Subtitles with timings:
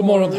[0.00, 0.30] God morgon.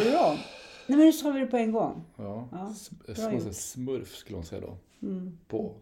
[0.88, 2.04] Nej men nu sa vi det på en gång.
[2.17, 2.73] Ja, Ja,
[3.08, 4.78] S- smurf skulle hon säga då.
[5.08, 5.38] Mm.
[5.48, 5.73] På.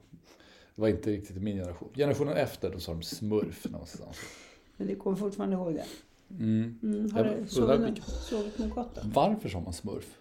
[0.76, 1.90] Det var inte riktigt min generation.
[1.96, 4.18] Generationen efter, då sa de smurf någonstans.
[4.78, 5.86] Men du kommer fortfarande ihåg det.
[6.32, 6.80] Mm.
[6.84, 7.12] Mm.
[7.12, 9.02] Har du sovit, vilken- sovit något gott då?
[9.14, 10.18] Varför sa man smurf?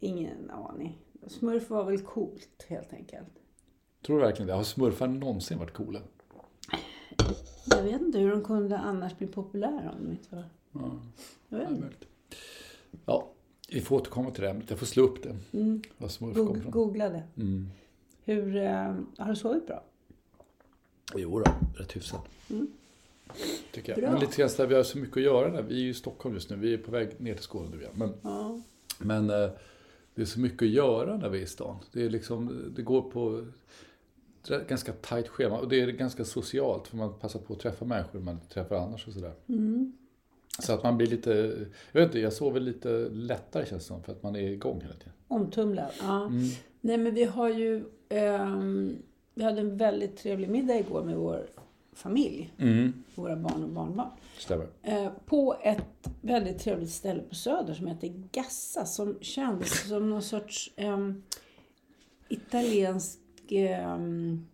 [0.00, 0.98] Ingen aning.
[1.26, 3.28] Smurf var väl coolt helt enkelt.
[4.06, 4.52] Tror du verkligen det?
[4.54, 6.00] Har smurfar någonsin varit coola?
[7.64, 10.44] Jag vet inte hur de kunde annars bli populära om de inte var...
[10.72, 10.90] Ja,
[11.48, 11.86] Jag vet inte.
[13.06, 13.28] Ja,
[13.68, 14.70] vi får återkomma till det ämnet.
[14.70, 15.36] Jag får slå upp det.
[15.58, 15.82] Mm.
[15.98, 16.70] Goog-.
[16.70, 17.22] Googla det.
[17.36, 17.68] Mm.
[18.24, 19.84] Hur, eh, har du sovit bra?
[21.16, 22.28] Jo då, rätt hyfsat.
[23.72, 24.00] Tycker jag.
[24.00, 24.10] Bra.
[24.10, 25.62] Men lite grann så där, vi har så mycket att göra där.
[25.62, 26.56] Vi är ju i Stockholm just nu.
[26.56, 27.92] Vi är på väg ner till Skåne nu igen.
[27.94, 28.60] Men, Ja.
[28.98, 29.50] men eh,
[30.14, 31.76] det är så mycket att göra när vi är i stan.
[31.92, 33.46] Det, är liksom, det går på
[34.50, 35.58] ett ganska tajt schema.
[35.58, 36.88] Och det är ganska socialt.
[36.88, 39.32] För man passar på att träffa människor man inte träffar annars och sådär.
[39.48, 39.92] Mm.
[40.62, 41.30] Så att man blir lite,
[41.92, 44.02] jag vet inte, jag sover lite lättare känns det som.
[44.02, 45.12] För att man är igång hela tiden.
[45.28, 45.90] Omtumlad.
[46.00, 46.26] Ja.
[46.26, 46.48] Mm.
[46.80, 47.84] Nej men vi har ju...
[48.08, 48.96] ehm,
[49.34, 51.46] vi hade en väldigt trevlig middag igår med vår
[51.92, 52.52] familj.
[52.58, 52.92] Mm.
[53.14, 54.10] Våra barn och barnbarn.
[54.38, 54.66] Stämmer.
[54.82, 60.22] Eh, på ett väldigt trevligt ställe på Söder som heter Gassa som kändes som någon
[60.22, 61.22] sorts ehm,
[62.28, 63.18] italiensk
[63.50, 64.46] um,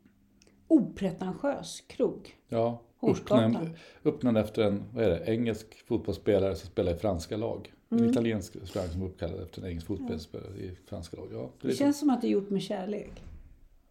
[0.68, 2.36] opretentiös krog.
[2.48, 2.82] Ja.
[3.00, 3.70] Uppnämnd,
[4.02, 7.72] uppnämnd efter en vad är det, engelsk fotbollsspelare som spelar i franska lag.
[7.90, 8.10] En Mm.
[8.10, 11.28] italiensk restaurang som är uppkallad efter en engelsk fotbollsspelare i franska lag.
[11.32, 13.10] Ja, det Det känns som att det är gjort med kärlek.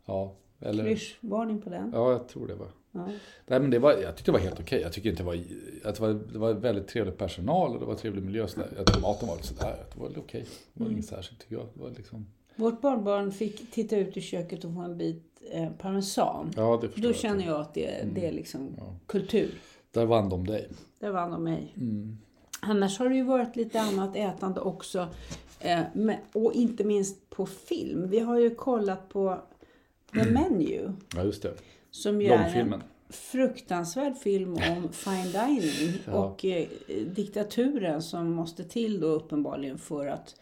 [0.05, 1.91] ja, eller, Klyschvarning på den.
[1.93, 2.67] ja, jag tror det var.
[2.91, 3.05] Ja.
[3.47, 4.81] Nej, men det var, jag tyckte det var helt okej.
[4.81, 5.35] Jag tycker inte det var,
[5.83, 8.47] att det var, det var väldigt trevlig personal och det var trevlig miljö.
[8.47, 8.81] Så där.
[8.81, 10.45] Att maten var lite sådär, det var okej.
[10.73, 10.93] Det var Mm.
[10.97, 11.65] inget särskilt tycker jag.
[11.73, 12.25] Det var liksom,
[12.57, 16.51] Vårt barnbarn fick titta ut i köket och få en bit eh, parmesan.
[16.55, 17.15] ja, det förstår Då jag.
[17.15, 18.95] känner jag att det, det är liksom Ja.
[19.05, 19.51] kultur.
[19.91, 20.67] Där vann de dig.
[20.99, 21.73] Det vann de mig.
[21.77, 22.17] Mm.
[22.59, 25.07] Annars har det ju varit lite annat ätande också.
[25.59, 28.09] Eh, med, och inte minst på film.
[28.09, 29.37] Vi har ju kollat på
[30.13, 30.91] The Menu.
[31.15, 31.53] Ja, just det.
[31.91, 32.83] Som ju är en Långfilmen.
[33.09, 35.99] fruktansvärd film om fine dining.
[36.05, 36.13] Ja.
[36.25, 36.67] Och eh,
[37.15, 40.35] diktaturen som måste till då uppenbarligen för att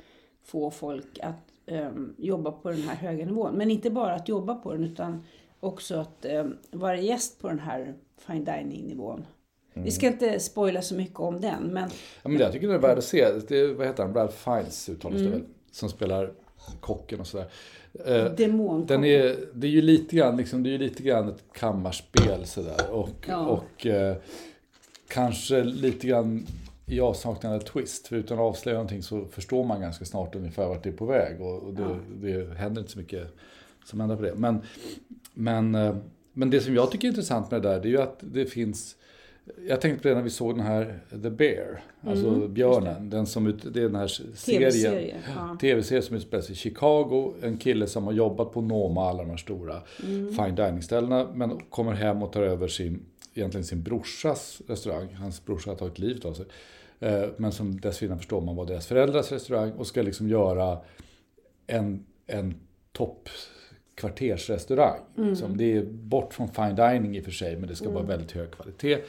[0.44, 1.36] få folk att
[1.68, 3.56] ehm, jobba på den här höga nivån.
[3.56, 5.24] Men inte bara att jobba på den utan
[5.60, 7.94] också att ehm, vara gäst på den här
[8.28, 9.26] fine dining nivån.
[9.74, 11.90] Vi ska inte spoila så mycket om den men
[12.24, 13.28] Ja, men jag tycker den är värd att se.
[13.48, 14.14] Det är, vad heter han?
[14.14, 15.32] Ralph Fiennes uttalas Mm.
[15.32, 15.48] det väl.
[15.72, 16.32] Som spelar
[16.80, 17.48] kocken och sådär.
[18.06, 18.88] Eh, Demonkocken.
[18.88, 22.46] den är, det är ju lite grann, liksom, det är ju lite grann ett kammarspel
[22.46, 22.92] sådär.
[22.92, 23.46] Och, Ja.
[23.48, 24.16] och eh,
[25.08, 26.46] kanske lite grann
[26.88, 28.08] i avsaknad av twist.
[28.08, 31.06] För utan att avslöja någonting så förstår man ganska snart ungefär vart det är på
[31.06, 31.42] väg.
[31.42, 31.98] Och, och det, Ja.
[32.22, 33.28] det händer inte så mycket
[33.86, 34.36] som händer på det.
[34.36, 34.62] Men,
[35.34, 35.96] men, eh,
[36.34, 38.46] men det som jag tycker är intressant med det där, det är ju att det
[38.46, 38.96] finns
[39.68, 43.10] jag tänkte på det när vi såg den här The Bear, alltså Mm, björnen.
[43.10, 44.36] Den som, ut- det är den här serien.
[44.72, 45.16] tv-serie.
[45.36, 45.58] Ja.
[45.62, 47.34] Tv-serie som utspelar sig i Chicago.
[47.42, 50.34] En kille som har jobbat på Noma, alla de här stora Mm.
[50.34, 51.28] fine dining-ställena.
[51.34, 53.00] Men kommer hem och tar över sin,
[53.38, 55.14] egentligen sin brorsas restaurang.
[55.14, 56.46] Hans brorsa har tagit livet av sig.
[57.00, 59.72] Eh, Men som dessförinnan förstår man var deras föräldrars restaurang.
[59.72, 60.80] Och ska liksom göra
[61.68, 62.56] en, en
[62.92, 63.30] topp
[63.96, 65.00] kvartersrestaurang.
[65.18, 65.30] Mm.
[65.30, 65.58] Liksom.
[65.58, 68.32] Det är bort från fine dining i och för sig, men det ska vara väldigt
[68.32, 68.94] hög kvalitet.
[68.94, 69.06] Mm.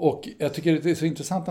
[0.00, 1.46] Och jag tycker det är så intressant,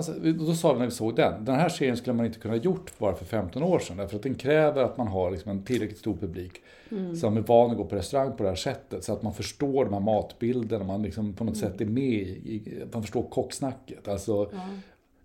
[0.47, 2.97] då sa vi när vi såg den, den här serien skulle man inte kunna gjort
[2.99, 3.97] bara för 15 år sedan.
[3.97, 6.51] Därför att den kräver att man har liksom en tillräckligt stor publik
[6.91, 7.15] Mm.
[7.15, 9.03] som är van att gå på restaurang på det här sättet.
[9.03, 11.69] Så att man förstår de här matbilderna, man liksom på något Mm.
[11.71, 14.07] sätt är med i, man förstår kocksnacket.
[14.07, 14.51] Alltså,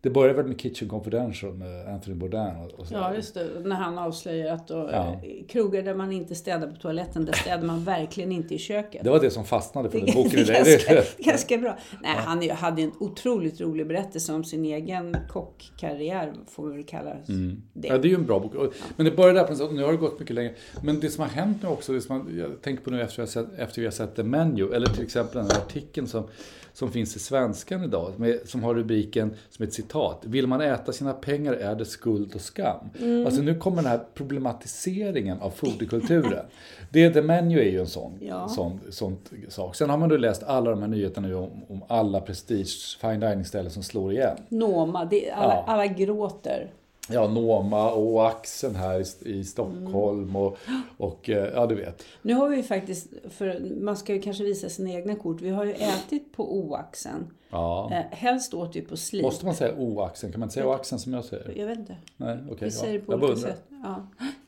[0.03, 2.95] Det börjar väl med Kitchen Confidential med Anthony Bourdain och, och så.
[2.95, 3.49] Ja, just det.
[3.65, 5.07] När han avslöjar att då, Ja.
[5.13, 9.05] eh, krogar där man inte städar på toaletten, där städar man verkligen inte i köket.
[9.05, 10.39] Det var det som fastnade för Det den boken.
[10.39, 10.89] i är det.
[10.95, 11.79] ganska, ganska bra.
[12.03, 16.85] Nej, Han är- hade en otroligt rolig berättelse om sin egen kockkarriär, får vi väl
[16.85, 17.33] kalla det.
[17.33, 17.63] Mm.
[17.75, 18.53] Ja, det är ju en bra bok.
[18.97, 20.53] Men det började där nu har det gått mycket längre.
[20.83, 23.17] Men det som har hänt nu också, det som man, jag tänker på nu efter,
[23.17, 26.07] vi har sett, efter vi har sett The Menu, eller till exempel den här artikeln
[26.07, 26.25] som,
[26.75, 30.19] som finns i Svenskan idag, med, som har rubriken som ett citat.
[30.25, 32.91] Vill man äta sina pengar är det skuld och skam.
[33.01, 33.27] Mm.
[33.27, 36.45] Alltså nu kommer den här problematiseringen av foodkulturen.
[36.91, 38.49] det The Menu är ju en sån, Ja.
[38.49, 39.17] sån, sån
[39.49, 39.77] sak.
[39.77, 43.21] Sen har man då läst alla de här nyheterna nu om, om alla prestige fine
[43.21, 44.37] dining-ställen som slår igen.
[44.49, 45.65] Noma, det, alla, Ja.
[45.67, 46.71] alla gråter.
[47.09, 50.59] Ja, Noma och Axen här i, Stockholm och,
[50.97, 52.05] och eh, ja du vet.
[52.23, 55.51] Nu har vi ju faktiskt, för man ska ju kanske visa sina egna kort, vi
[55.51, 57.31] har ju ätit på Oaxen.
[57.51, 57.91] Ja.
[57.93, 59.23] Eh, helst åt vi på Slip.
[59.23, 60.33] Måste man säga O-axeln?
[60.33, 61.59] Kan man inte säga O-axeln som jag säger?
[61.59, 61.97] Jag vet inte.
[62.17, 62.59] Nej, okej.
[62.61, 62.71] Vi ja.
[62.71, 63.63] säger det på Jag olika sätt.
[63.69, 64.07] Ja.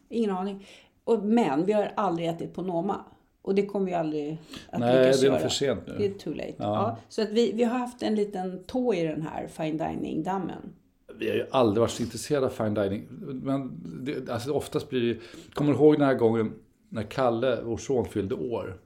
[0.08, 0.66] Ingen aning.
[1.04, 3.04] Och, men vi har aldrig ätit på Noma.
[3.42, 4.38] Och det kommer vi aldrig
[4.70, 5.48] att Nej, lyckas det är nog göra.
[5.48, 5.94] för sent nu.
[5.98, 6.54] Det är too late.
[6.56, 6.64] Ja.
[6.64, 6.96] Ja.
[7.08, 10.72] Så att vi, vi har haft en liten tå i den här fine dining-dammen.
[11.18, 13.06] Vi har ju aldrig varit så intresserade av fine dining.
[13.42, 15.20] Men det, alltså oftast blir det
[15.54, 16.52] Kommer du ihåg den här gången
[16.88, 18.78] när Kalle, vår son, fyllde år?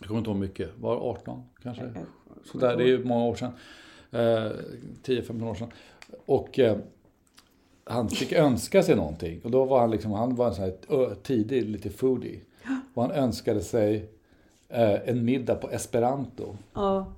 [0.00, 0.70] Jag kommer inte ihåg mycket.
[0.76, 1.92] Var det 18 kanske?
[2.44, 3.52] Sådär, det är ju många år sedan.
[4.10, 4.52] Eh,
[5.02, 5.68] 10-15 år sedan.
[6.26, 6.78] Och eh,
[7.84, 9.40] han fick önska sig någonting.
[9.44, 12.40] Och då var han liksom, han var en sån här tidig, lite foodie.
[12.94, 14.08] Och han önskade sig
[14.68, 16.56] eh, en middag på esperanto.
[16.74, 17.12] Ja.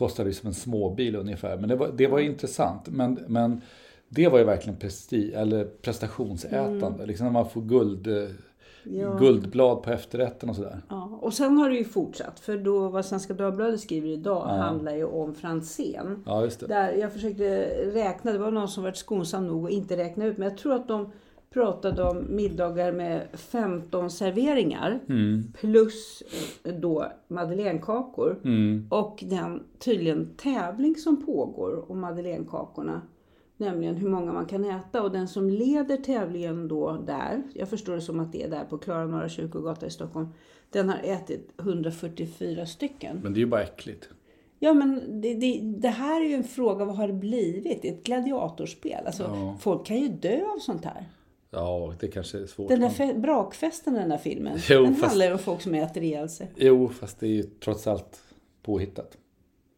[0.00, 1.56] Kostade ju som en småbil ungefär.
[1.56, 2.88] Men det var, det var intressant.
[2.88, 3.60] Men, men
[4.08, 7.06] det var ju verkligen presti, eller prestationsätande.
[7.06, 8.28] Liksom när man får guld, eh,
[8.84, 9.16] Ja.
[9.18, 10.80] guldblad på efterrätten och sådär.
[10.88, 12.40] Ja, och sen har det ju fortsatt.
[12.40, 16.22] För då vad Svenska Dagbladet skriver idag handlar ju om Franzén.
[16.26, 16.66] Ja, just det.
[16.66, 20.38] Där jag försökte räkna, det var någon som varit skonsam nog att inte räkna ut.
[20.38, 21.12] Men jag tror att de
[21.54, 25.00] pratade om middagar med 15 serveringar.
[25.08, 25.52] Mm.
[25.60, 26.22] Plus
[26.64, 28.40] eh, då madeleinekakor.
[28.44, 28.86] Mm.
[28.90, 33.02] Och den tydligen tävling som pågår om madeleinekakorna.
[33.56, 35.02] Nämligen hur många man kan äta.
[35.02, 38.64] Och den som leder tävlingen då där, jag förstår det som att det är där
[38.64, 40.28] på Klara Norra Kyrkogata i Stockholm.
[40.70, 43.20] Den har ätit 144 stycken.
[43.22, 44.08] Men det är ju bara äckligt.
[44.58, 47.84] Ja men det, det, det här är ju en fråga, vad har det blivit?
[47.84, 49.06] Ett gladiatorspel.
[49.06, 49.56] Alltså, Ja.
[49.60, 51.08] Folk kan ju dö av sånt här.
[51.52, 52.68] Ja, det kanske är svårt.
[52.68, 54.58] Den där fe- brakfesten i den där filmen.
[54.68, 56.50] Jo, den fast- handlar ju om folk som äter ihjäl sig.
[56.56, 58.20] Jo, fast det är ju trots allt
[58.62, 59.16] påhittat.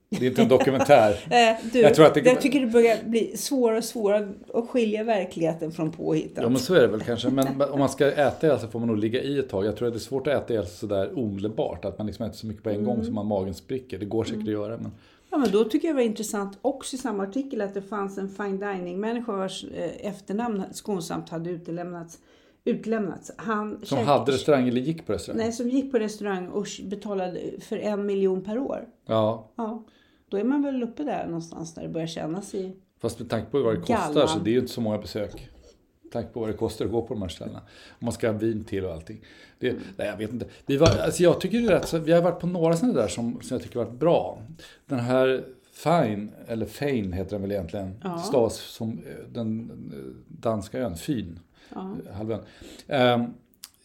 [0.08, 1.10] Det är inte en dokumentär.
[1.30, 4.68] Eh, du, Jag tror att det- jag tycker det börjar bli svårare och svårare att
[4.68, 6.42] skilja verkligheten från påhittat.
[6.42, 7.28] Ja, men så är det väl kanske.
[7.30, 9.64] Men om man ska äta ihjäl så får man nog ligga i ett tag.
[9.64, 11.84] Jag tror att det är svårt att äta ihjäl sig sådär omedelbart.
[11.84, 13.98] Att man liksom äter så mycket på en gång så man magen spricker.
[13.98, 14.76] Det går säkert att göra.
[14.76, 14.90] Men...
[15.32, 18.18] Ja, men då tycker jag det var intressant också i samma artikel att det fanns
[18.18, 22.18] en fine dining människa vars eh, efternamn skonsamt hade utelämnats.
[22.64, 23.32] utlämnats.
[23.36, 25.38] Han Som käk- hade restaurang eller gick på restaurang.
[25.38, 28.88] Nej, som gick på restaurang och betalade för en miljon per år.
[29.06, 29.84] Ja, Ja,
[30.28, 32.76] då är man väl uppe där någonstans där det börjar kännas i...
[33.00, 34.28] fast med tanke på vad det kostar Gallan.
[34.28, 35.48] så det är ju inte så många besök.
[36.12, 37.60] Tanke på vad det kostar att gå på de här ställena.
[37.88, 39.20] Om man ska ha vin till och allting.
[39.58, 40.46] Det, nej, jag vet inte.
[40.66, 43.00] Vi, var, alltså jag tycker det är rätt, så, vi har varit på några sådana
[43.00, 44.42] där som, som jag tycker har varit bra.
[44.86, 47.94] Den här Fine, eller Fein heter den väl egentligen.
[48.04, 48.18] Ja.
[48.18, 51.40] Stavas som eh, den eh, danska ön, Fyn.
[51.74, 51.96] Ja.
[52.12, 52.40] halvön.
[52.86, 53.24] Ehm,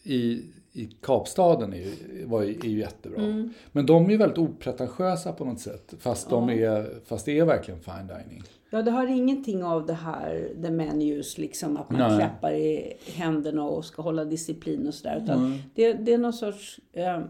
[0.02, 1.92] i, I Kapstaden är ju,
[2.24, 3.22] var ju, är ju jättebra.
[3.22, 3.54] Mm.
[3.72, 5.94] Men de är ju väldigt opretentiösa på något sätt.
[5.98, 8.42] Fast, de är, fast det är verkligen fine dining.
[8.70, 12.18] Ja, det har ingenting av det här, the menus, liksom att man Nej.
[12.18, 15.20] klappar i händerna och ska hålla disciplin och sådär.
[15.24, 17.20] Utan det, det är någon sorts eh,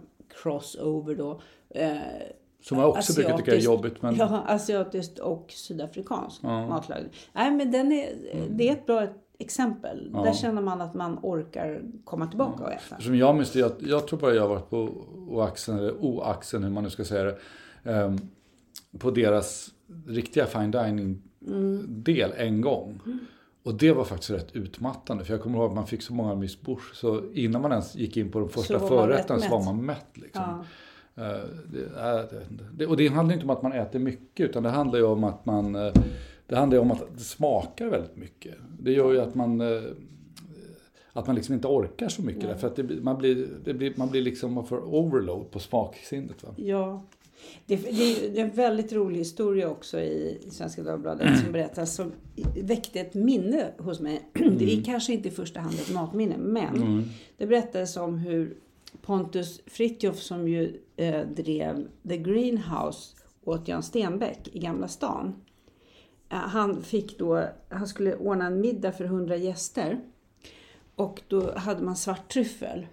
[0.43, 1.41] crossover då.
[1.71, 1.97] Eh,
[2.63, 4.03] Som jag också brukar tycka är jobbigt.
[4.03, 7.11] Men Ja, asiatiskt och sydafrikansk matlagning.
[7.33, 8.09] Nej, men den är,
[8.51, 9.07] det är ett bra
[9.39, 10.13] exempel.
[10.13, 13.01] Där känner man att man orkar komma tillbaka och äta.
[13.01, 14.77] som jag minns det, jag, jag tror bara jag har varit på
[15.29, 17.39] O-axeln, eller O-axeln hur man nu ska säga det.
[17.85, 18.19] ehm,
[18.99, 19.71] på deras
[20.07, 21.23] riktiga fine dining
[21.89, 23.01] del en gång.
[23.63, 25.25] Och det var faktiskt rätt utmattande.
[25.25, 26.95] För jag kommer ihåg att man fick så många Miss Bush.
[26.95, 28.79] Så innan man ens gick in på de första
[29.09, 30.07] rätt så var man mätt.
[30.15, 30.65] Liksom.
[31.15, 31.25] Ja.
[31.25, 31.41] Eh,
[31.73, 34.51] det, är- det, och det handlar inte om att man äter mycket.
[34.51, 35.75] Utan det handlar ju om att man...
[35.75, 35.93] eh,
[36.47, 38.55] Det handlar ju om att det smakar väldigt mycket.
[38.81, 39.61] Det gör ju att man...
[39.61, 39.83] eh,
[41.13, 42.43] att man liksom inte orkar så mycket.
[42.43, 46.43] Därför att det, man, blir, det blir, man blir liksom, får overload på smaksinnet.
[46.43, 46.49] Va?
[46.57, 47.03] Ja.
[47.67, 51.95] Det, det, är- det är en väldigt rolig historia också i Svenska Dagbladet som berättas
[51.95, 52.13] som
[52.63, 54.21] väckte ett minne hos mig.
[54.33, 56.79] Det är kanske inte i första hand ett matminne, men
[57.37, 58.57] det berättades om hur
[59.03, 63.15] Pontus Fritjof som ju eh, drev The Greenhouse
[63.45, 65.35] åt Jan Stenbeck i Gamla stan.
[66.29, 70.01] Eh, Han fick då, han skulle ordna en middag för 100 gäster.
[70.95, 72.87] Och då hade man svart tryffel.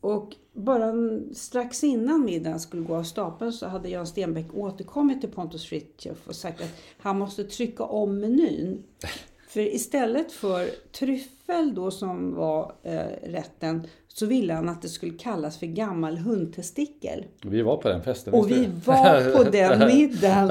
[0.00, 0.92] Och bara
[1.34, 6.28] strax innan middagen skulle gå av stapeln så hade Jan Stenbeck återkommit till Pontus Fritiof
[6.28, 8.84] och sagt att han måste trycka om menyn.
[9.48, 13.86] För istället för tryffel då som var eh, rätten
[14.18, 17.24] så ville han att det skulle kallas för gammal hundtestikel.
[17.42, 18.34] Vi var på den festen.
[18.34, 18.70] Och vi det?
[18.84, 20.48] var på den middagen.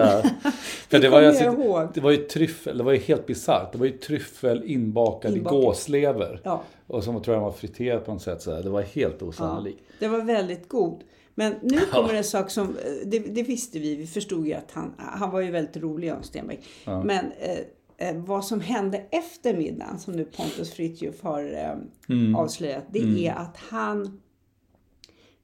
[0.90, 1.88] För Det det var, jag alltså, ihåg.
[1.94, 3.72] det var ju tryffel, det var ju helt bisarrt.
[3.72, 5.58] Det var ju tryffel inbakad Inbakat.
[5.58, 6.42] i gåslever.
[6.44, 6.64] Ja.
[6.88, 8.42] Och som jag tror jag var friterad på något sätt.
[8.42, 8.62] Så.
[8.62, 9.80] Det var helt osannolikt.
[10.00, 11.04] Det var väldigt god.
[11.36, 14.72] Men nu kommer en sak som, eh, det, det visste vi, vi förstod ju att
[14.72, 16.60] han, han var ju väldigt rolig Jan Stenbeck.
[16.86, 17.58] Men eh,
[17.98, 23.34] eh, vad som hände efter middagen, som nu Pontus Fritiof har eh, avslöjat, det är
[23.34, 24.22] att han,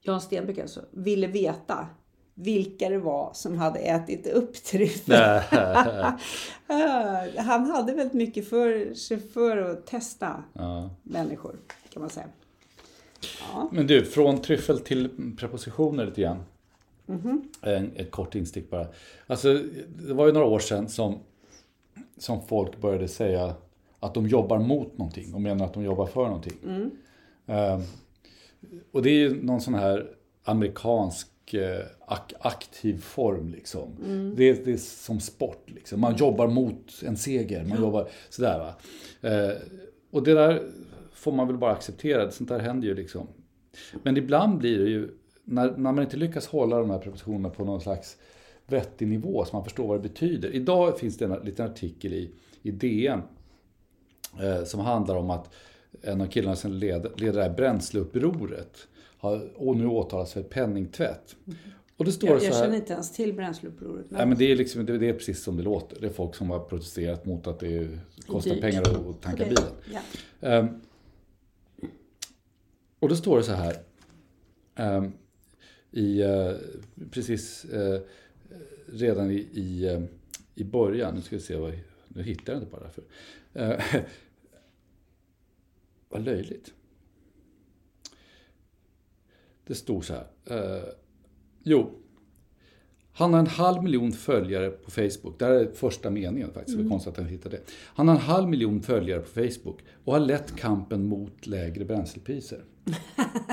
[0.02, 1.88] Jan Stenbeck alltså, ville veta
[2.36, 5.42] vilka det var som hade ätit upp tryffeln.
[7.38, 10.90] Han hade väldigt mycket för sig för att testa Ja.
[11.04, 11.56] människor,
[11.94, 12.28] kan man säga.
[13.72, 16.44] Men du, från tryffel till prepositioner lite grann.
[17.06, 17.50] Mhm.
[17.62, 18.88] En, ett kort instick bara.
[19.28, 19.54] Alltså,
[20.08, 21.20] det var ju några år sedan som,
[22.18, 23.56] som folk började säga
[24.00, 26.58] att de jobbar mot någonting och menar att de jobbar för någonting.
[26.66, 26.92] Mm.
[27.46, 27.82] Ehm,
[28.92, 30.10] och det är ju någon sån här
[30.44, 33.98] amerikansk eh, ak- aktiv form liksom.
[34.06, 34.36] Mm.
[34.36, 36.02] Det, är, det är som sport liksom.
[36.02, 37.64] Man jobbar mot en seger.
[37.66, 38.74] Man jobbar sådär va.
[39.30, 39.58] Eh,
[40.12, 40.62] och det där
[41.14, 42.32] får man väl bara acceptera.
[42.32, 43.28] Sånt där händer ju liksom.
[44.04, 45.10] Men ibland blir det ju,
[45.44, 48.18] när, när man inte lyckas hålla de här prepositionerna på någon slags
[48.68, 50.56] vettig nivå så man förstår vad det betyder.
[50.56, 53.22] Idag finns det en liten artikel i, i DN
[54.42, 55.54] eh, som handlar om att
[56.02, 61.36] en av killarna som leder, leder det här bränsleupproret har och nu åtalas för penningtvätt.
[61.98, 64.06] Och det står Jag, så jag här, känner inte ens till bränsleupproret.
[64.10, 66.02] men- Nej, men det, är liksom, det, det är precis som det låter.
[66.02, 69.72] Det är folk som har protesterat mot att det kostar pengar att tanka Okej, bilen.
[70.42, 70.48] Ja.
[70.50, 70.68] Ehm,
[73.00, 73.76] och då står det så här.
[74.76, 75.12] ehm,
[75.92, 76.52] i, eh,
[77.12, 78.02] precis eh,
[78.86, 80.04] redan i, i, eh,
[80.56, 83.04] i början, nu ska vi se, vad, nu hittar jag inte bara för.
[83.54, 83.84] Eh,
[86.10, 86.74] vad löjligt.
[89.66, 90.28] Det stod så här.
[90.46, 90.90] eh,
[91.64, 92.00] jo,
[93.16, 95.40] han har en halv miljon följare på Facebook.
[95.40, 96.78] Det här är första meningen faktiskt.
[96.78, 97.64] Det var konstigt att han hittade det.
[97.86, 102.60] Han har en halv miljon följare på Facebook och har lett kampen mot lägre bränslepriser.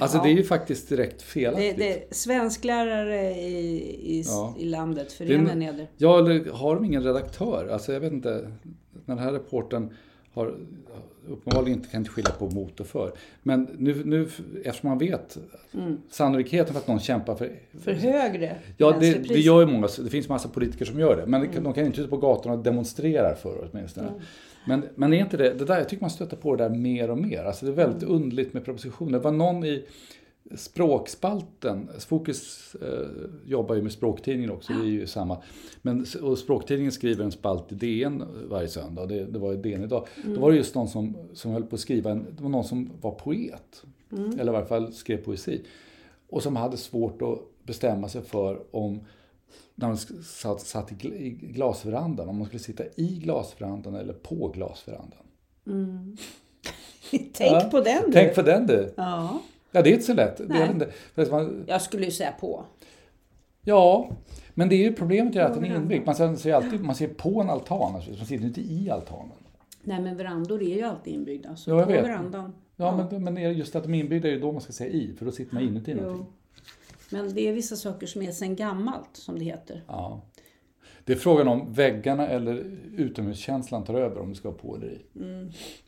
[0.00, 1.76] Alltså det är ju faktiskt direkt Det, felaktigt.
[1.78, 3.76] det är svensklärare i,
[4.18, 4.54] i, Ja.
[4.58, 5.86] i landet, Det är förena en- neder.
[5.96, 7.68] Ja, eller har de ingen redaktör?
[7.72, 8.52] Alltså jag vet inte.
[9.06, 9.90] Den här reporten
[10.36, 10.54] har
[11.28, 13.12] uppenbarligen inte kan inte skilja på mot och för.
[13.42, 14.28] Men nu, nu
[14.64, 15.38] eftersom man vet
[16.10, 17.52] sannolikheten för att någon kämpar för...
[17.80, 19.88] För högre Ja, det, det gör ju många.
[20.04, 21.26] Det finns massa politiker som gör det.
[21.26, 24.08] Men kan- de kan inte ut på gatorna och demonstrerar för åtminstone.
[24.68, 27.10] Men, men är inte det, det där, jag tycker man stöter på det där mer
[27.10, 27.44] och mer.
[27.44, 29.12] Alltså det är väldigt underligt med propositioner.
[29.12, 29.84] Det var någon i
[30.54, 33.08] Språkspalten, Fokus eh,
[33.46, 35.42] jobbar ju med Språktidningen också, det är ju samma.
[35.82, 39.82] Men, och Språktidningen skriver en spalt i DN varje söndag, det, det var ju DN
[39.82, 40.06] idag.
[40.24, 42.64] Då var det just någon som, som höll på att skriva, en, det var någon
[42.64, 43.82] som var poet.
[44.10, 45.64] Eller i varje fall skrev poesi.
[46.28, 49.00] Och som hade svårt att bestämma sig för om
[49.74, 54.12] när man satt, satt i gl- i glasverandan, om man skulle sitta i glasverandan eller
[54.12, 55.22] på glasverandan.
[57.10, 58.12] Tänk Ja, på den du.
[58.12, 58.94] Tänk på den du!
[58.96, 59.40] Ja,
[59.76, 60.36] Ja, det är inte så lätt.
[60.48, 62.64] Det är inte, för man, jag skulle ju säga på.
[63.64, 64.10] ja,
[64.54, 66.06] men det är ju problemet är att den är inbyggd.
[66.06, 69.36] Man ser, alltid, man ser på en altan, alltså, man sitter inte i altanen.
[69.82, 71.56] Nej, men verandor är ju alltid inbyggda.
[71.56, 72.04] Så Ja, jag på vet.
[72.04, 72.52] verandan.
[72.76, 74.90] Ja, Men, men är just att de är inbyggda är ju då man ska säga
[74.90, 76.02] i, för då sitter man inuti Jo.
[76.02, 76.26] någonting.
[77.10, 79.82] Men det är vissa saker som är sen gammalt, som det heter.
[79.86, 80.20] Ja.
[81.04, 84.86] Det är frågan om väggarna eller utomhuskänslan tar över om du ska ha på eller
[84.88, 84.98] i.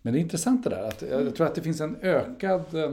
[0.03, 0.83] Men det är intressant det där.
[0.89, 2.93] Att jag tror att det finns en ökad, eh,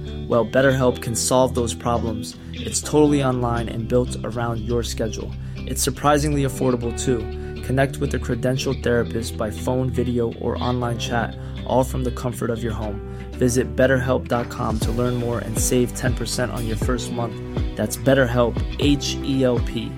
[0.31, 2.37] Well, BetterHelp can solve those problems.
[2.53, 5.29] It's totally online and built around your schedule.
[5.57, 7.19] It's surprisingly affordable too.
[7.63, 11.35] Connect with a credentialed therapist by phone, video, or online chat,
[11.67, 13.01] all from the comfort of your home.
[13.31, 17.35] Visit betterhelp.com to learn more and save 10% on your first month.
[17.75, 19.91] That's BetterHelp, H E L P.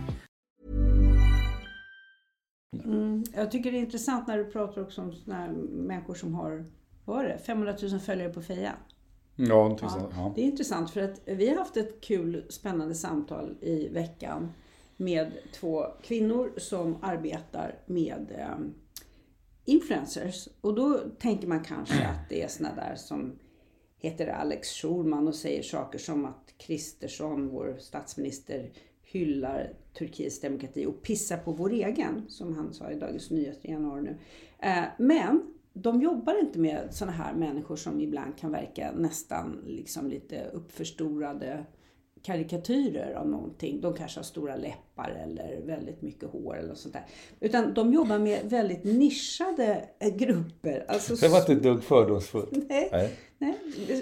[2.84, 6.66] Mm, jag tycker det är intressant när du pratar också om såna människor som har,
[7.06, 8.42] vad det, 500 000 följare på.
[9.36, 10.14] Ja, sånt.
[10.16, 10.32] Ja.
[10.36, 14.52] Det är intressant för att vi har haft ett kul spännande samtal i veckan
[14.98, 18.58] med två kvinnor som arbetar med eh,
[19.66, 20.48] influencers.
[20.62, 23.40] Och då tänker man kanske att det är såna där som
[23.98, 28.72] heter Alex Schulman och säger saker som att Kristersson, vår statsminister,
[29.02, 33.72] hyllar Turkiets demokrati och pissar på vår egen, som han sa i Dagens Nyheter i
[33.72, 34.18] januari nu.
[34.60, 40.08] Eh, men de jobbar inte med såna här människor som ibland kan verka nästan liksom
[40.08, 41.66] lite uppförstorade
[42.22, 43.82] karikatyrer av någonting.
[43.82, 47.06] De kanske har stora läppar eller väldigt mycket hår eller sånt där.
[47.40, 50.86] Utan de jobbar med väldigt nischade grupper.
[50.88, 52.52] Alltså Det var inte ett dugg fördomsfullt.
[52.70, 53.58] Nej, nej.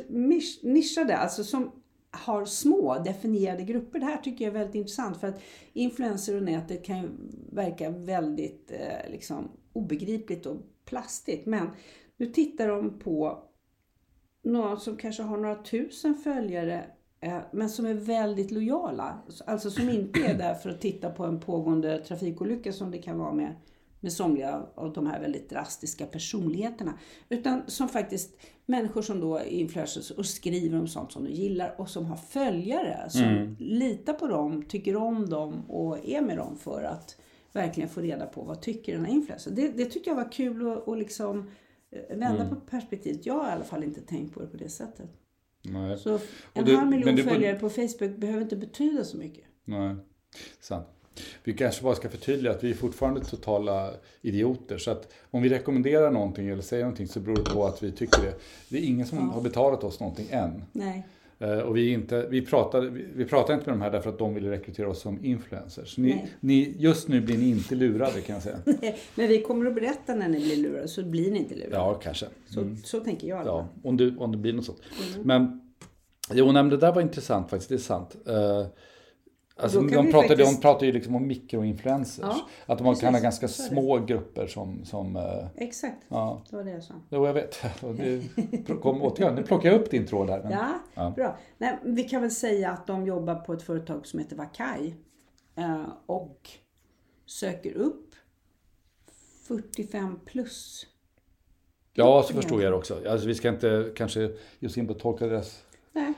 [0.09, 1.71] Misch- nischade, alltså som
[2.11, 3.99] har små definierade grupper.
[3.99, 5.41] Det här tycker jag är väldigt intressant för att
[5.73, 7.09] influencer och nätet kan ju
[7.51, 11.45] verka väldigt eh, liksom, obegripligt och plastigt.
[11.45, 11.69] Men
[12.17, 13.43] nu tittar de på
[14.43, 16.85] någon som kanske har några tusen följare
[17.19, 19.21] eh, men som är väldigt lojala.
[19.45, 23.17] Alltså som inte är där för att titta på en pågående trafikolycka som det kan
[23.17, 23.55] vara med,
[24.03, 26.99] med somliga av de här väldigt drastiska personligheterna.
[27.29, 31.75] Utan som faktiskt människor som då är influencers och skriver om sånt som de gillar
[31.77, 36.57] och som har följare som litar på dem, tycker om dem och är med dem
[36.57, 37.17] för att
[37.53, 39.55] verkligen få reda på vad tycker den här influencern.
[39.55, 41.49] Det, det tyckte jag var kul att, liksom
[41.91, 43.25] eh, vända på perspektivet.
[43.25, 45.09] Jag har i alla fall inte tänkt på det på det sättet.
[45.63, 45.97] Nej.
[45.97, 46.19] Så
[46.53, 49.43] en det- halv miljon följare på Facebook behöver inte betyda så mycket.
[49.65, 49.95] Nej,
[50.59, 50.87] sant.
[51.43, 54.77] Vi kanske bara ska förtydliga att vi är fortfarande totala idioter.
[54.77, 57.91] Så att om vi rekommenderar någonting eller säger någonting så beror det på att vi
[57.91, 58.33] tycker det.
[58.69, 60.63] Det är ingen som har betalat oss någonting än.
[60.71, 61.03] Nej.
[61.39, 62.81] Eh, Och vi, inte, vi, pratar,
[63.15, 65.97] vi, pratar inte med de här därför att de vill rekrytera oss som influencers.
[65.97, 66.31] Ni, Nej.
[66.39, 68.59] ni, just nu blir ni inte lurade kan jag säga.
[69.15, 71.75] Men vi kommer att berätta när ni blir lurade så blir ni inte lurade.
[71.75, 72.25] Ja, kanske.
[72.49, 74.81] Så, så tänker jag Ja, om det, om det blir något sånt.
[75.13, 75.27] Mm.
[75.27, 75.61] Men,
[76.33, 78.15] jo, nej, men det där var intressant faktiskt, det är sant.
[78.29, 78.65] Uh,
[79.63, 82.25] alltså, de, pratar, faktiskt- de pratar ju liksom om mikroinfluencers.
[82.25, 83.21] Ja, att de kan ha precis.
[83.23, 84.85] ganska små grupper som...
[84.85, 86.93] som eh, Exakt, ja, det var det jag sa.
[87.09, 87.59] jo, jag vet.
[88.67, 90.43] Det, kom, återigen, nu plockar jag upp din tråd här.
[90.43, 91.13] Men, Ja, Ja.
[91.15, 91.37] bra.
[91.57, 94.95] Nej, vi kan väl säga att de jobbar på ett företag som heter Vakai
[95.55, 96.49] eh, och
[97.25, 98.15] söker upp
[99.47, 100.85] 45 plus.
[101.93, 103.01] ja, så förstod jag det också.
[103.09, 104.31] Alltså, vi ska inte kanske
[104.65, 106.13] oss in på tolka deras Nej.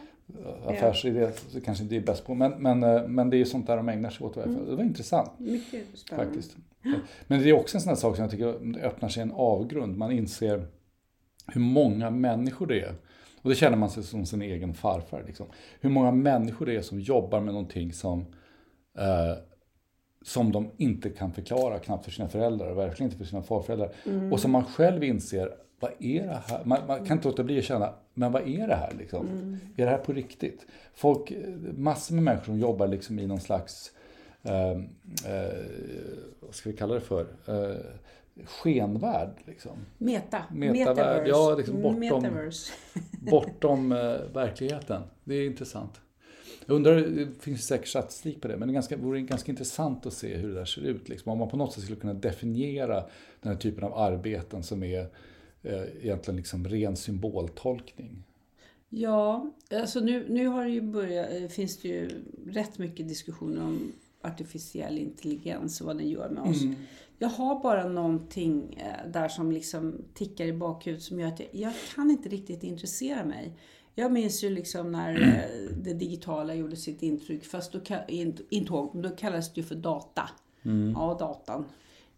[0.66, 2.34] Affärsidé, så kanske inte är bäst på.
[2.34, 4.66] Men, men, eh, men det är sånt där de ägnar sig åt Mm.
[4.66, 5.40] Det var intressant.
[5.40, 6.26] Mycket spännande.
[6.26, 6.58] Faktiskt.
[7.28, 9.98] Men det är också en sån här sak som jag tycker öppnar sig en avgrund.
[9.98, 10.68] Man inser
[11.48, 12.96] hur många människor det är.
[13.42, 15.24] Och det känner man sig som sin egen farfar.
[15.28, 15.46] Liksom.
[15.82, 18.20] Hur många människor det är som jobbar med någonting som,
[18.98, 19.38] eh,
[20.24, 23.92] som de inte kan förklara, knappt för sina föräldrar och verkligen inte för sina farföräldrar.
[24.32, 26.66] Och som man själv inser, vad är det här?
[26.66, 28.94] Man, man kan inte låta bli att känna, men vad är det här?
[29.00, 29.28] Liksom?
[29.78, 30.66] Är det här på riktigt?
[30.94, 31.34] Folk,
[31.78, 33.92] massor med människor som jobbar liksom i någon slags
[34.44, 34.78] eh, eh,
[36.40, 37.22] vad ska vi kalla det för?
[37.48, 37.76] Eh,
[38.46, 39.30] skenvärld.
[39.46, 39.72] Liksom.
[39.98, 40.42] Meta.
[40.52, 41.30] Metavärld, Metaverse.
[41.30, 42.74] ja, liksom bortom- Metaverse.
[43.32, 43.98] Bortom eh,
[44.34, 45.02] verkligheten.
[45.24, 46.02] Det är intressant.
[46.66, 50.14] Jag undrar, det finns säkert statistik på det, men det ganska, vore ganska intressant att
[50.14, 51.10] se hur det där ser ut.
[51.10, 51.32] Liksom.
[51.32, 53.04] Om man på något sätt skulle kunna definiera
[53.42, 55.08] den här typen av arbeten som är
[55.64, 58.24] eh, egentligen liksom ren symboltolkning.
[58.90, 62.10] Ja, alltså nu, nu har det ju börjat, eh, finns det ju
[62.48, 66.62] rätt mycket diskussioner om artificiell intelligens och vad den gör med oss.
[67.18, 71.50] Jag har bara någonting eh, där som liksom tickar i bakhuvudet som gör att jag,
[71.52, 73.54] jag kan inte riktigt intressera mig.
[73.96, 77.80] Jag minns ju liksom när eh, det digitala gjorde sitt intryck, fast då,
[78.50, 80.30] intåg, då kallades det ju för data.
[80.96, 81.66] Ja, datan.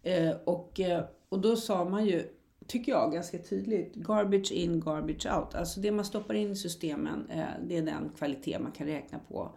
[0.02, 2.22] Eh, och, eh, och då sa man ju,
[2.66, 5.54] tycker jag ganska tydligt, garbage in, garbage out.
[5.54, 7.30] Alltså det man stoppar in i systemen,
[7.66, 9.50] det är den kvalitet man kan räkna på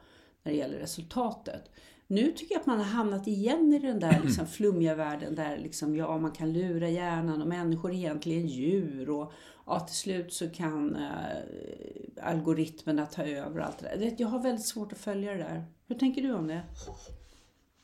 [0.43, 1.71] när det gäller resultatet.
[2.07, 5.57] Nu tycker jag att man har hamnat igen i den där liksom flummiga världen där
[5.57, 9.31] liksom, ja, man kan lura hjärnan och människor är egentligen djur och
[9.69, 14.15] ja, till slut så kan eh, algoritmerna ta över allt det där.
[14.17, 15.63] Jag har väldigt svårt att följa det där.
[15.87, 16.61] Hur tänker du om det?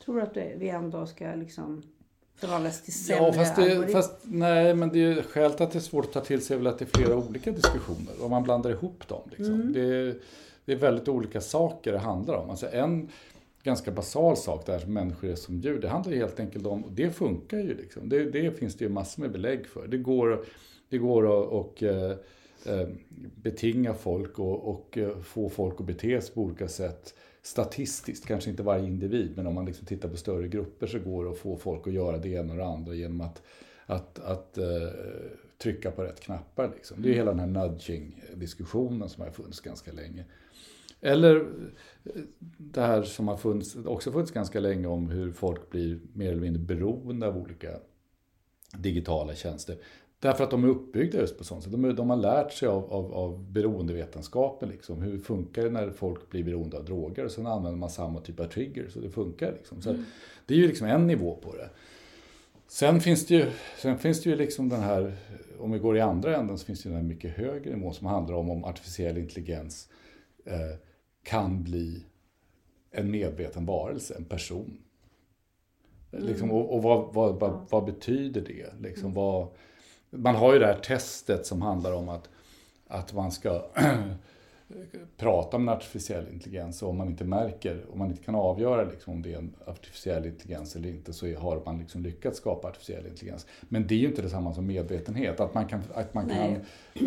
[0.06, 1.84] Tror du att vi en dag ska liksom
[2.36, 5.82] förvandlas till sämre Ja, fast, det, fast nej, men det är skälet att det är
[5.82, 8.44] svårt att ta till sig är väl att det är flera olika diskussioner och man
[8.44, 9.22] blandar ihop dem.
[9.30, 9.54] Liksom.
[9.54, 9.74] Mm.
[9.74, 10.16] Det, är,
[10.66, 12.50] det är väldigt olika saker det handlar om.
[12.50, 13.10] Alltså en
[13.64, 16.92] ganska basal sak där som människor är som djur, det handlar helt enkelt om, och
[16.92, 18.10] det funkar ju liksom.
[18.10, 19.88] Det, det finns det ju massor med belägg för.
[19.88, 20.46] Det går,
[20.96, 22.12] det går att och, eh,
[22.66, 22.88] eh,
[23.36, 28.50] betinga folk och, och eh, få folk att bete sig på olika sätt statistiskt, kanske
[28.50, 31.38] inte varje individ, men om man liksom tittar på större grupper så går det att
[31.38, 33.42] få folk att göra det ena och det andra genom att,
[33.86, 34.66] att, att uh,
[35.58, 36.72] trycka på rätt knappar.
[36.76, 37.02] Liksom.
[37.02, 40.26] Det är hela den här nudging-diskussionen som har funnits ganska länge.
[41.02, 41.46] Eller
[42.58, 46.42] det här som har funnits, också funnits ganska länge om hur folk blir mer eller
[46.42, 47.70] mindre beroende av olika
[48.78, 49.78] digitala tjänster.
[50.26, 51.72] Därför att de är uppbyggda just på sånt sätt.
[51.72, 54.70] De, de har lärt sig av, av, av beroendevetenskapen.
[54.70, 55.02] Liksom.
[55.02, 57.26] Hur funkar det när folk blir beroende av droger?
[57.26, 59.52] Och sen använder man samma typ av trigger så det funkar.
[59.52, 59.82] Liksom.
[59.82, 59.96] Så att
[60.46, 61.70] Det är ju liksom en nivå på det.
[62.68, 65.14] Sen finns det ju, sen finns det ju liksom den här,
[65.60, 67.94] om vi går i andra änden så finns det ju den här mycket högre nivån
[67.94, 69.90] som handlar om om artificiell intelligens
[70.46, 70.78] eh,
[71.24, 72.04] kan bli
[72.92, 74.78] en medveten varelse, en person.
[76.12, 78.88] Liksom, och och vad, vad, vad, vad betyder det?
[78.88, 79.48] Liksom, vad,
[80.18, 82.30] man har ju det här testet som handlar om att,
[82.88, 83.66] att man ska
[85.18, 88.84] prata om en artificiell intelligens och om man inte märker, om man inte kan avgöra
[88.84, 92.68] liksom om det är en artificiell intelligens eller inte så har man liksom lyckats skapa
[92.68, 93.46] artificiell intelligens.
[93.62, 95.40] Men det är ju inte detsamma som medvetenhet.
[95.40, 96.58] Att man kan, att man kan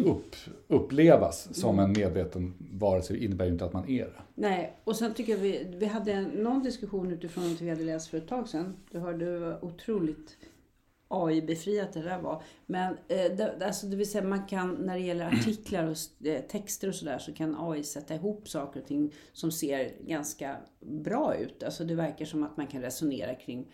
[0.05, 0.37] upp,
[0.69, 4.23] upplevas som en medveten varelse innebär ju inte att man är det.
[4.35, 8.09] Nej, och sen tycker jag vi, vi hade någon diskussion utifrån att vi hade läst
[8.09, 8.77] för ett tag sedan.
[8.91, 10.37] Du hörde det var otroligt
[11.09, 12.43] AI-befriat det där var.
[12.67, 16.41] Men eh, det, alltså det vill säga man kan, när det gäller artiklar och eh,
[16.41, 21.37] texter och sådär så kan AI sätta ihop saker och ting som ser ganska bra
[21.37, 21.63] ut.
[21.63, 23.67] Alltså det verkar som att man kan resonera kring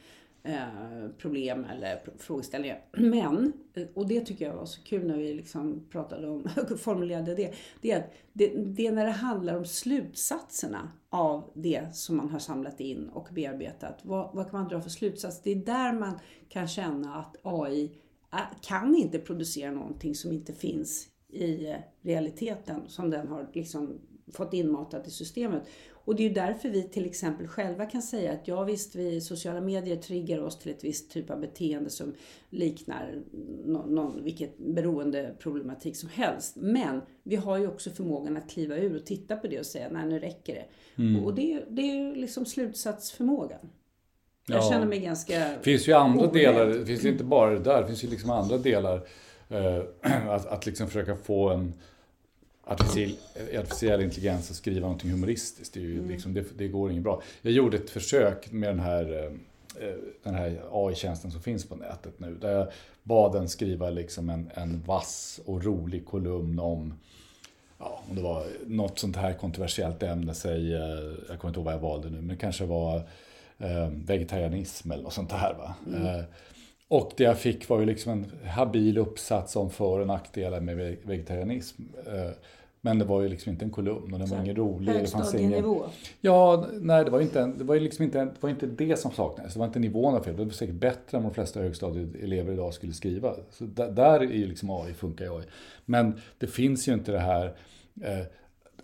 [0.44, 2.84] eh, problem eller frågeställningar.
[2.92, 7.34] Men, eh, och det tycker jag var så kul när vi liksom pratade om, formulerade
[7.34, 12.16] det, det är att det, det är när det handlar om slutsatserna av det som
[12.16, 14.00] man har samlat in och bearbetat.
[14.02, 15.42] Vad, vad kan man dra för slutsats?
[15.42, 17.98] Det är där man kan känna att AI
[18.32, 24.00] eh, kan inte producera någonting som inte finns i eh, realiteten som den har liksom
[24.32, 25.62] fått inmatat i systemet.
[26.06, 29.20] Och det är ju därför vi till exempel själva kan säga att ja visst, vi
[29.20, 32.14] sociala medier triggar oss till ett visst typ av beteende som
[32.50, 33.22] liknar
[33.64, 36.56] någon, någon, vilket beroendeproblematik som helst.
[36.56, 39.88] Men vi har ju också förmågan att kliva ur och titta på det och säga
[39.90, 41.20] nej nu räcker det.
[41.24, 43.70] Och det, är- det är ju liksom slutsatsförmågan.
[44.46, 44.70] Jag Ja.
[44.70, 45.38] känner mig ganska...
[45.38, 46.32] Det finns ju andra orädd.
[46.34, 48.96] delar, det finns inte bara det där, det finns ju liksom andra delar.
[49.48, 49.82] Eh,
[50.30, 51.72] att, att liksom försöka få en
[52.66, 53.16] artificiell,
[53.58, 57.22] artificiell intelligens att skriva någonting humoristiskt, det, är ju liksom, det, det går inget bra.
[57.42, 61.76] Jag gjorde ett försök med den här, eh, eh, den här AI-tjänsten som finns på
[61.76, 62.68] nätet nu, där jag
[63.02, 66.94] bad den skriva liksom en, en vass och rolig kolumn om
[67.78, 70.80] ja, om det var något sånt här kontroversiellt ämne, säg, eh,
[71.28, 72.96] jag kommer inte ihåg vad jag valde nu, men det kanske var
[73.58, 75.54] eh, vegetarianism eller något sånt här.
[75.54, 75.74] Va?
[75.94, 76.24] Eh,
[76.96, 80.76] och det jag fick var ju liksom en habil uppsats om för och nackdelar med
[80.76, 81.82] ve- vegetarianism.
[82.06, 82.30] Eh,
[82.80, 84.86] men det var ju liksom inte en kolumn och den var ingen rolig.
[84.94, 85.64] Det fanns ingen...
[86.20, 89.10] Ja, nej det var, inte, en- det var liksom inte, det var inte det som
[89.10, 89.52] saknades.
[89.52, 90.36] Det var inte nivån av fel.
[90.36, 93.34] Det var säkert bättre än de flesta högstadieelever idag skulle skriva.
[93.50, 95.44] Så där, där är ju liksom AI, funkar AI.
[95.84, 97.46] Men det finns ju inte det här
[98.02, 98.26] eh,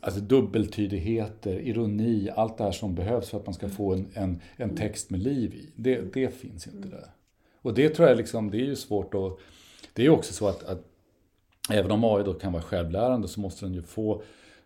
[0.00, 4.40] alltså dubbeltydigheter, ironi, allt det här som behövs för att man ska få en, en,
[4.56, 5.68] en text med liv i.
[5.76, 7.06] Det, det finns inte där.
[7.62, 9.38] Och det tror jag liksom, det är ju svårt att...
[9.94, 10.84] Det är ju också så att, att
[11.70, 14.22] även om AI då kan vara självlärande så måste den ju få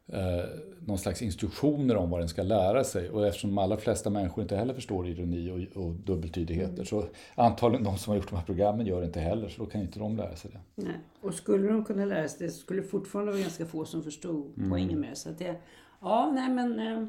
[0.06, 0.44] eh,
[0.86, 3.10] någon slags instruktioner om vad den ska lära sig.
[3.10, 7.04] Och eftersom de allra flesta människor inte heller förstår ironi och, och dubbeltydigheter så
[7.34, 9.80] antagligen de som har gjort de här programmen gör det inte heller så då kan
[9.80, 10.82] inte de lära sig det.
[10.82, 10.96] Nej.
[11.20, 14.02] Och skulle de kunna lära sig det så skulle det fortfarande vara ganska få som
[14.02, 14.70] förstod Mm.
[14.70, 15.18] poängen med.
[15.18, 15.56] Så att det.
[16.00, 16.78] Ja, nej men...
[16.78, 17.06] Eh,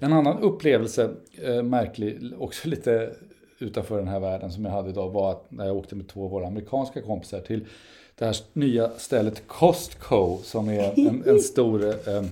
[0.00, 1.10] En annan upplevelse,
[1.42, 3.14] eh, märklig, också lite
[3.58, 6.24] utanför den här världen som jag hade idag var att när jag åkte med två
[6.24, 7.66] av våra amerikanska kompisar till
[8.14, 12.24] det här nya stället Costco som är en, en stor, eh,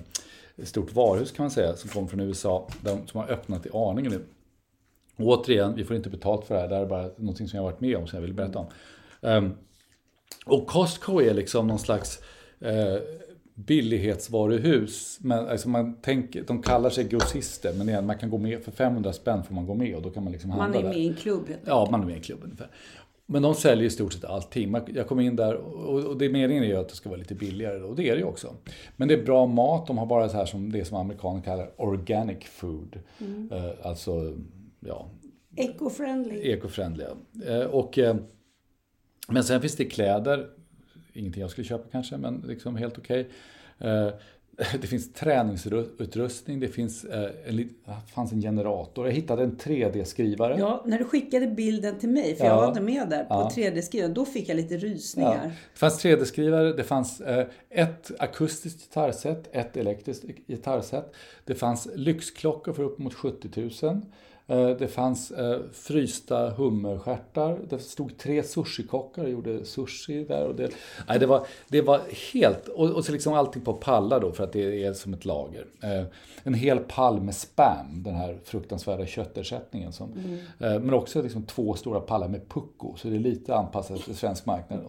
[0.55, 3.69] ett stort varuhus kan man säga som kommer från USA de, som har öppnat i
[3.73, 4.21] aningen nu.
[5.15, 7.57] Och återigen, vi får inte betalt för det här, det här är bara någonting som
[7.57, 8.67] jag har varit med om som jag vill berätta om.
[10.45, 12.19] Och Costco är liksom någon slags
[12.59, 12.95] eh,
[13.57, 15.17] billighetsvaruhus.
[15.21, 18.71] Men, alltså man tänker, de kallar sig grossister, men igen, man kan gå med, för
[18.71, 20.89] 500 spänn får man gå med och då kan man liksom man handla är där.
[20.89, 22.69] med i en klubb Ja, man är med i en klubb ungefär.
[23.29, 24.71] Men de säljer i stort sett allting.
[24.71, 27.19] Man- Jag kom in där och och det meningen är ju att det ska vara
[27.19, 28.53] lite billigare och det är det ju också.
[28.97, 31.71] Men det är bra mat, de har bara så här som det som amerikaner kallar
[31.81, 32.99] organic food.
[33.51, 34.33] Eh, Alltså,
[34.79, 35.09] ja,
[35.55, 36.41] Eco-friendly.
[36.51, 37.07] Eco-friendliga.
[37.47, 38.15] Eh, och, eh,
[39.27, 40.49] men sen finns det kläder,
[41.17, 43.29] ingenting jag skulle köpa kanske, men liksom helt okej.
[43.79, 44.11] Okay.
[44.81, 47.69] Det finns träningsutrustning, det finns eh, en,
[48.13, 49.05] fanns en generator.
[49.05, 50.55] Jag hittade en 3D-skrivare.
[50.59, 52.51] Ja, när du skickade bilden till mig, för ja.
[52.51, 53.51] jag var inte med där på ja.
[53.55, 55.39] 3D-skrivaren, då fick jag lite rysningar.
[55.43, 55.49] Ja.
[55.73, 61.13] Det fanns 3D-skrivare, det fanns eh, ett akustiskt gitarrset, ett elektriskt gitarrset.
[61.45, 64.01] Det fanns lyxklockor för upp mot 70 000.
[64.47, 67.59] Eh, det fanns eh, frysta hummerstjärtar.
[67.69, 70.47] Det stod tre sushikockar och gjorde sushi där.
[70.47, 70.69] Och det,
[71.07, 72.01] nej, det, var, det var
[72.33, 72.67] helt...
[72.67, 75.65] Och, och så liksom allting på pallar då för att det är som ett lager.
[75.83, 76.03] Eh,
[76.43, 79.93] en hel pall med spam, den här fruktansvärda köttersättningen.
[79.93, 80.11] Som,
[80.59, 80.81] mm.
[80.81, 84.45] Men också liksom två stora pallar med pucko, så det är lite anpassat till svensk
[84.45, 84.79] marknad.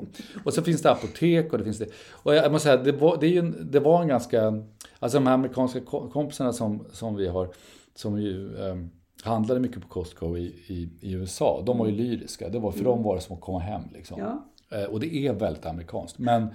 [0.44, 1.88] Och så finns det apotek och det finns det...
[2.10, 4.62] Och jag måste säga, det var, det, är ju, det var en ganska...
[4.98, 5.80] Alltså de här amerikanska
[6.12, 7.48] kompisarna som, som vi har,
[7.94, 8.56] som ju...
[8.56, 8.90] Um,
[9.24, 11.62] handlade mycket på Costco i, i, i USA.
[11.66, 12.04] De var ju mm.
[12.04, 12.48] lyriska.
[12.48, 12.90] Det var, för mm.
[12.90, 13.82] dem var det som att komma hem.
[13.92, 14.20] Liksom.
[14.20, 14.44] Ja.
[14.78, 16.18] Eh, och det är väldigt amerikanskt.
[16.18, 16.48] Men,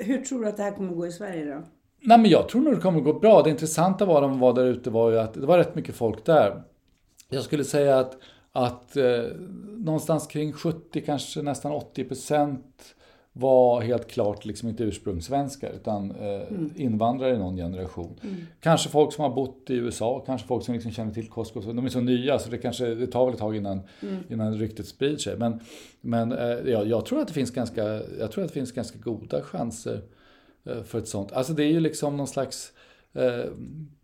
[0.00, 1.62] Hur tror du att det här kommer att gå i Sverige då?
[2.00, 3.42] Nej, men jag tror nog det kommer att gå bra.
[3.42, 6.24] Det intressanta var de var där ute var ju att det var rätt mycket folk
[6.24, 6.62] där.
[7.28, 8.16] Jag skulle säga att,
[8.52, 9.22] att eh,
[9.76, 12.94] någonstans kring 70, kanske nästan 80 procent
[13.32, 16.72] var helt klart liksom inte ursprungssvenskar utan eh, mm.
[16.76, 18.20] invandrare i någon generation.
[18.22, 18.36] Mm.
[18.60, 21.60] Kanske folk som har bott i USA, kanske folk som liksom känner till Costco.
[21.60, 24.16] De är så nya så det, kanske, det tar väl ett tag innan, mm.
[24.28, 25.36] innan ryktet sprider sig.
[25.36, 25.60] Men,
[26.00, 27.84] men eh, ja, jag, tror att det finns ganska,
[28.18, 30.00] jag tror att det finns ganska goda chanser
[30.64, 31.32] eh, för ett sånt.
[31.32, 32.72] Alltså det är ju liksom någon slags
[33.14, 33.44] eh,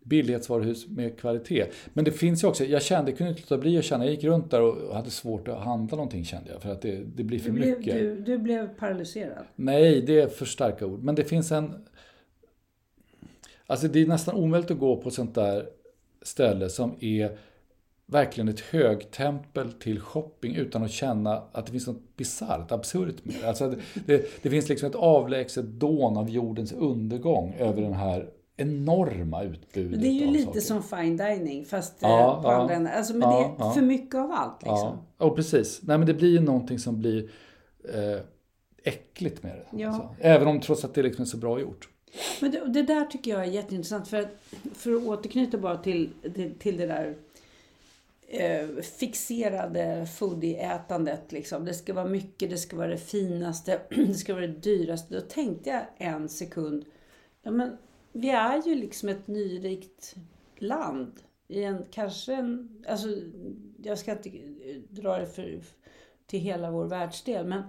[0.03, 1.65] billighetsvaruhus med kvalitet.
[1.93, 4.13] Men det finns ju också, jag kände, jag kunde inte låta bli att känna, jag
[4.13, 6.61] gick runt där och hade svårt att handla någonting kände jag.
[6.61, 7.95] För att det, det blir för du blev, mycket.
[7.95, 9.45] Du, du blev paralyserad?
[9.55, 11.03] Nej, det är för starka ord.
[11.03, 11.85] Men det finns en...
[13.67, 15.69] Alltså det är nästan omöjligt att gå på sånt där
[16.21, 17.37] ställe som är
[18.05, 23.35] verkligen ett högtempel till shopping utan att känna att det finns något bisarrt, absurt med
[23.41, 23.47] det.
[23.47, 28.29] Alltså det, det, det finns liksom ett avlägset dån av jordens undergång över den här
[28.57, 30.01] enorma utbudet.
[30.01, 30.59] Det är ju lite saker.
[30.59, 33.81] som fine dining fast ja, eh, på ja, andra alltså, Men ja, det är för
[33.81, 34.61] mycket av allt.
[34.61, 34.97] Liksom.
[35.17, 35.79] Ja, oh, precis.
[35.83, 37.29] Nej, men det blir ju någonting som blir
[37.93, 38.21] eh,
[38.83, 39.81] äckligt med det.
[39.81, 39.87] Ja.
[39.87, 40.15] Alltså.
[40.19, 41.89] Även om trots att det liksom är så bra gjort.
[42.41, 44.07] Men det, det, där tycker jag är jätteintressant.
[44.07, 44.43] För att,
[44.73, 47.15] för att återknyta bara till, till, till det där
[48.27, 48.67] eh,
[48.99, 51.31] fixerade foodie-ätandet.
[51.31, 51.65] Liksom.
[51.65, 55.15] Det ska vara mycket, det ska vara det finaste, det ska vara det dyraste.
[55.15, 56.85] Då tänkte jag en sekund,
[57.43, 57.77] ja men
[58.17, 60.15] vi är ju liksom ett nyrikt
[60.57, 61.19] land.
[61.47, 63.07] I en, kanske en, alltså,
[63.83, 64.29] jag ska inte
[64.89, 65.63] dra det för,
[66.25, 67.63] till hela vår världsdel, men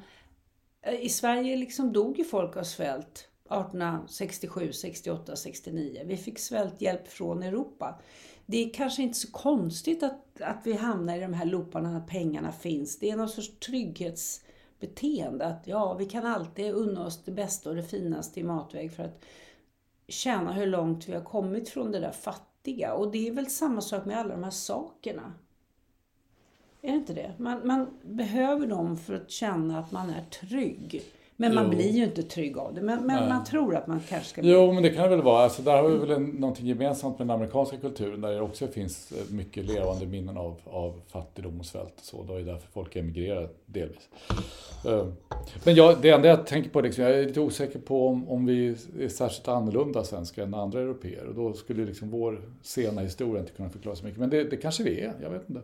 [0.82, 6.02] eh, i Sverige liksom dog ju folk av svält 1867, 68, 69.
[6.06, 8.00] Vi fick svälthjälp från Europa.
[8.46, 12.00] Det är kanske inte så konstigt att, att vi hamnar i de här looparna när
[12.00, 12.98] pengarna finns.
[12.98, 15.46] Det är någon sorts trygghetsbeteende.
[15.46, 19.04] Att ja, vi kan alltid unna oss det bästa och det finaste i matväg för
[19.04, 19.24] att
[20.08, 22.94] känna hur långt vi har kommit från det där fattiga.
[22.94, 25.32] Och det är väl samma sak med alla de här sakerna.
[26.82, 27.32] Är det inte det?
[27.38, 31.02] Man, man behöver dem för att känna att man är trygg.
[31.40, 31.70] Men man jo.
[31.70, 32.80] blir ju inte trygg av det.
[32.80, 34.52] Men, men man tror att man kanske ska bli.
[34.52, 35.44] Jo, men det kan det väl vara.
[35.44, 38.66] Alltså, där har vi väl en, någonting gemensamt med den amerikanska kulturen där det också
[38.66, 41.94] finns eh, mycket levande minnen av, av fattigdom och svält.
[41.96, 42.22] Och så.
[42.22, 44.08] Det är därför folk emigrerar delvis.
[44.86, 45.06] Eh,
[45.64, 48.46] men jag, det enda jag tänker på, liksom, jag är lite osäker på om, om
[48.46, 51.26] vi är särskilt annorlunda svenskar än andra europeer.
[51.26, 54.20] Och då skulle liksom vår sena historia inte kunna förklara så mycket.
[54.20, 55.62] Men det, det kanske vi är, jag vet inte.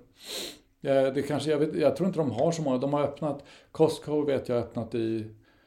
[1.14, 2.78] Det kanske, jag, vet, jag tror inte de har så många.
[2.78, 5.26] De har öppnat, Costco vet jag har öppnat i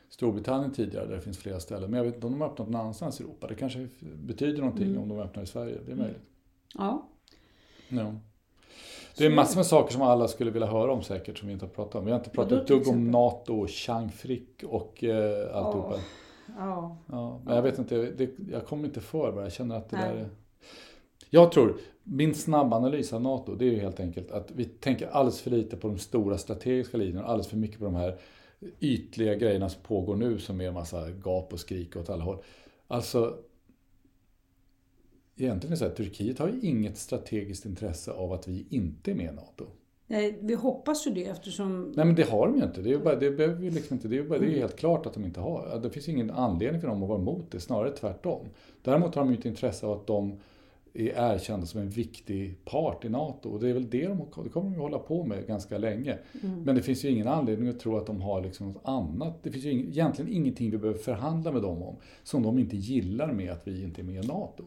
[0.09, 1.91] Storbritannien tidigare där det finns flera ställen.
[1.91, 3.47] Men jag vet inte om de har öppnat någon annanstans i Europa.
[3.47, 5.01] Det kanske betyder någonting mm.
[5.01, 5.77] om de öppnar i Sverige.
[5.85, 6.21] Det är möjligt.
[6.77, 7.07] Ja.
[7.89, 8.13] ja.
[9.17, 11.65] Det är massor med saker som alla skulle vilja höra om säkert som vi inte
[11.65, 12.05] har pratat om.
[12.05, 15.95] Vi har inte pratat ett dugg om NATO och Chang Frick och eh, alltihopa.
[15.95, 15.99] Oh.
[16.57, 16.97] Ja.
[17.07, 17.41] ja.
[17.45, 19.43] Men jag vet inte, det, jag kommer inte för bara.
[19.43, 20.09] Jag känner att det Nej.
[20.09, 20.29] där är...
[21.29, 25.07] Jag tror, min snabba analys av NATO, det är ju helt enkelt att vi tänker
[25.07, 28.17] alldeles för lite på de stora strategiska linjerna, alldeles för mycket på de här
[28.79, 32.37] ytliga grejerna som pågår nu som är en massa gap och skrik åt alla håll.
[32.87, 33.37] Alltså,
[35.35, 39.11] egentligen är det så att Turkiet har ju inget strategiskt intresse av att vi inte
[39.11, 39.65] är med i NATO.
[40.09, 41.93] Nej, vi hoppas ju det eftersom...
[41.95, 42.81] Nej men det har de ju inte.
[42.81, 44.07] Det är, bara, det behöver vi liksom inte.
[44.07, 45.79] Det är, bara, det är helt klart att de inte har.
[45.83, 48.47] Det finns ingen anledning för dem att vara emot det, snarare tvärtom.
[48.81, 50.39] Däremot har de ju ett intresse av att de
[50.97, 53.49] är erkända som en viktig part i NATO.
[53.49, 56.17] Och det är väl det de det kommer de att hålla på med ganska länge.
[56.43, 56.63] Mm.
[56.63, 59.43] Men det finns ju ingen anledning att tro att de har liksom något annat.
[59.43, 63.31] Det finns ju egentligen ingenting vi behöver förhandla med dem om som de inte gillar
[63.31, 64.63] med att vi inte är med i NATO.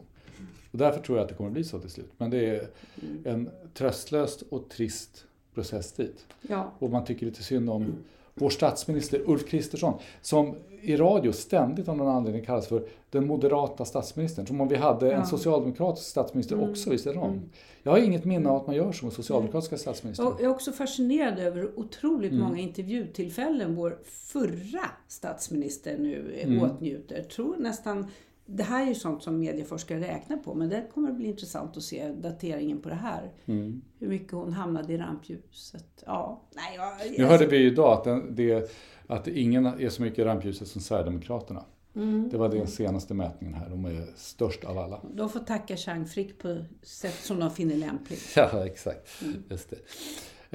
[0.71, 2.11] Och därför tror jag att det kommer att bli så till slut.
[2.19, 2.69] Men det är
[3.03, 3.23] mm.
[3.25, 6.27] en tröstlös och trist process dit.
[6.43, 6.73] Ja.
[6.79, 7.95] Och man tycker lite synd om
[8.35, 13.85] vår statsminister Ulf Kristersson som i radio ständigt av någon anledning kallas för den moderata
[13.85, 14.47] statsministern.
[14.47, 16.71] Som om vi hade en socialdemokratisk statsminister Mm.
[16.71, 17.41] också, visst är det om.
[17.83, 20.27] Jag har inget minne av att man gör så med socialdemokratiska statsministrar.
[20.27, 22.45] Jag är också fascinerad över otroligt Mm.
[22.45, 26.63] många intervjutillfällen vår förra statsminister nu eh, Mm.
[26.63, 27.17] åtnjuter.
[27.17, 28.07] Jag tror nästan,
[28.53, 31.77] det här är ju sånt som medieforskare räknar på, men det kommer att bli intressant
[31.77, 33.33] att se dateringen på det här.
[33.47, 33.83] Mm.
[33.99, 36.03] Hur mycket hon hamnade i rampljuset.
[36.07, 38.71] Ja, nej, jag, Nu alltså- hörde vi ju idag att, den, det,
[39.07, 41.65] att ingen är så mycket i rampljuset som Sverigedemokraterna.
[41.95, 42.29] Mm.
[42.31, 45.01] Det var den senaste mätningen här, de är störst av alla.
[45.15, 48.33] De får tacka Chang Frick på sätt som de finner lämpligt.
[48.37, 49.09] Ja, exakt.
[49.51, 49.77] Just det.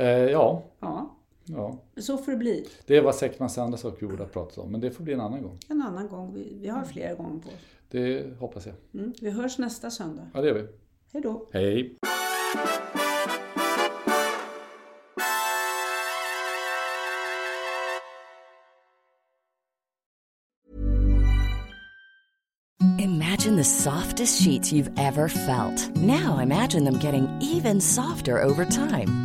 [0.03, 1.15] Eh, ja, Ja,
[1.47, 2.67] ja, så får det bli.
[2.85, 5.13] det var säkert massa andra saker vi borde ha pratat om, men det får bli
[5.13, 5.59] en annan gång.
[5.69, 6.33] En annan gång.
[6.33, 7.55] Vi, vi har flera gånger på oss.
[7.89, 8.75] Det hoppas jag.
[8.93, 9.13] Mm.
[9.21, 10.27] Vi hörs nästa söndag.
[10.33, 10.67] Ja, det gör vi.
[11.13, 11.47] Hej då.
[11.51, 11.97] Hej!
[22.99, 25.95] Imagine the softest sheets you've ever felt.
[25.95, 29.24] Now imagine them getting even softer over time.